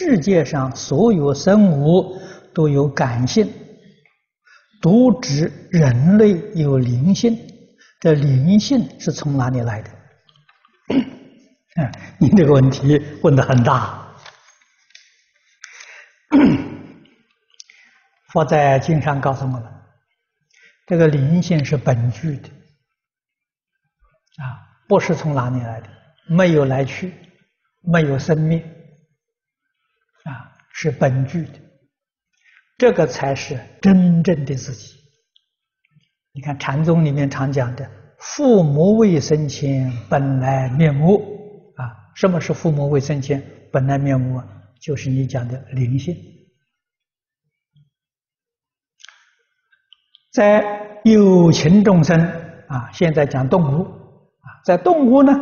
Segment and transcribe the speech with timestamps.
[0.00, 2.18] 世界上所有生物
[2.54, 3.52] 都有感性，
[4.80, 7.38] 独指人类有灵性。
[8.00, 9.90] 这灵性是从哪里来的？
[11.76, 14.16] 嗯 你这个问题问得很大。
[18.32, 19.62] 佛在经上告诉我们，
[20.86, 22.48] 这个灵性是本具的，
[24.38, 25.90] 啊，不是从哪里来的，
[26.26, 27.12] 没有来去，
[27.82, 28.64] 没有生命，
[30.82, 31.60] 是本具的，
[32.78, 34.94] 这个才是真正的自己。
[36.32, 37.86] 你看禅宗里面常讲的
[38.18, 41.18] “父母未生前本来面目”，
[41.76, 41.84] 啊，
[42.14, 44.42] 什么是父母未生前本来面目？
[44.80, 46.16] 就是你讲的灵性。
[50.32, 52.18] 在有情众生
[52.68, 55.34] 啊，现在讲动物啊，在动物呢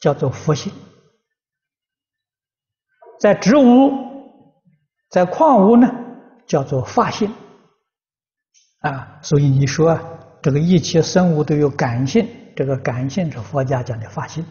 [0.00, 0.72] 叫做佛性，
[3.20, 3.90] 在植物、
[5.12, 5.88] 在矿物呢
[6.46, 7.32] 叫做法性
[8.80, 9.20] 啊。
[9.22, 9.96] 所以你说
[10.42, 14.44] 这个一切生物都有感性，这个感性是佛家讲的法性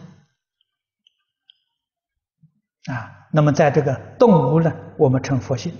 [2.86, 3.28] 啊。
[3.30, 5.70] 那么在这个动物呢，我们称佛性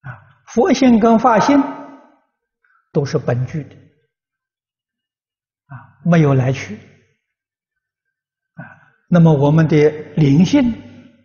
[0.00, 0.08] 啊，
[0.46, 1.62] 佛性跟法性。
[2.94, 3.74] 都是本具的，
[5.66, 6.76] 啊，没有来去，
[8.54, 8.62] 啊，
[9.08, 10.72] 那么我们的灵性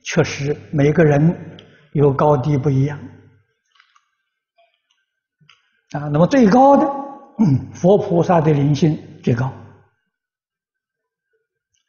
[0.04, 1.59] 确实每个人
[1.94, 3.00] 有高低不一样，
[5.92, 6.86] 啊，那么最高的，
[7.40, 9.52] 嗯，佛菩萨的灵性最高，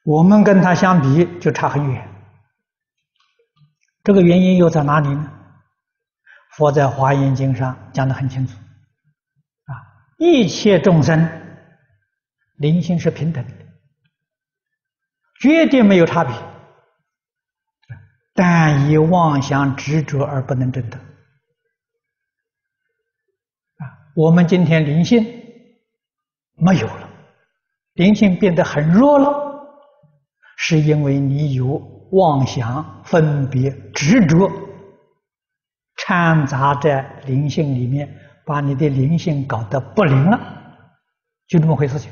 [0.04, 2.08] 我们跟他相比就差很远，
[4.02, 5.30] 这个原因又在哪里呢？
[6.56, 8.56] 佛在《华严经》上讲得很清楚
[9.66, 9.76] 啊。
[10.18, 11.28] 一切众生
[12.56, 13.54] 灵性是平等的，
[15.40, 16.34] 绝对没有差别，
[18.42, 20.96] 但以妄想执着而不能证得。
[23.76, 23.84] 啊，
[24.16, 25.22] 我们今天灵性
[26.56, 27.10] 没有了，
[27.92, 29.30] 灵性变得很弱了，
[30.56, 31.66] 是因为你有
[32.12, 34.50] 妄想、分别、执着
[35.98, 38.08] 掺杂在灵性里面。
[38.46, 40.40] 把你的灵性搞得不灵了，
[41.46, 42.10] 就这么回事情。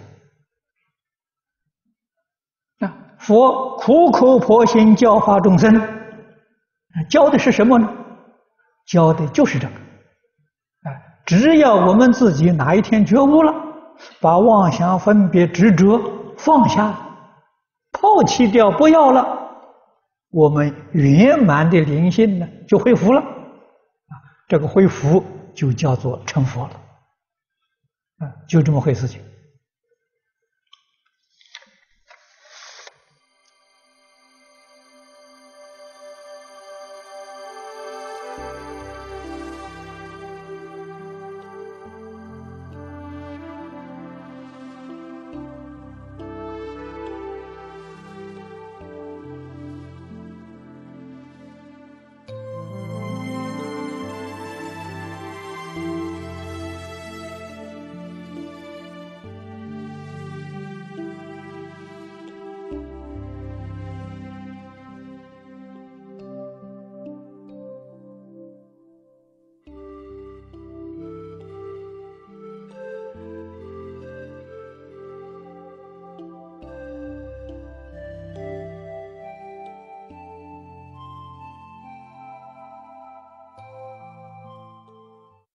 [2.79, 5.75] 啊，佛苦口婆心教化众生，
[7.05, 7.89] 教的是什么呢？
[8.87, 9.75] 教的就是这个。
[9.75, 10.93] 啊，
[11.27, 13.53] 只要我们自己哪一天觉悟了，
[14.21, 16.01] 把妄想、分别、执着
[16.37, 16.95] 放下，
[17.93, 19.27] 抛弃掉，不要了，
[20.31, 23.21] 我们圆满的灵性呢就恢复了。
[23.21, 24.13] 啊，
[24.49, 25.25] 这个恢复。
[25.55, 26.71] 就叫做成佛了，
[28.21, 29.21] 啊，就这么回事情。